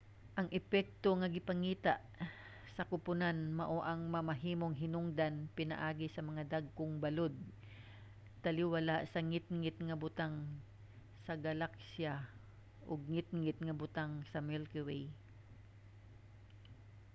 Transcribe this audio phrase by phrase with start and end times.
[0.39, 1.93] ang epekto nga gipangita
[2.75, 7.33] sa kuponan mao ang mamahimong hinungdan pinaagi sa mga dagkong balod
[8.43, 10.35] taliwala sa ngitngit nga butang
[11.25, 12.13] sa galaksiya
[12.91, 15.03] ug ngitngit nga butang sa milky way